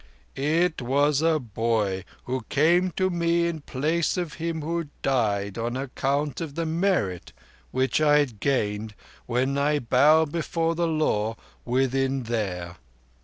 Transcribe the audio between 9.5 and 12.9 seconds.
I bowed before the Law within there."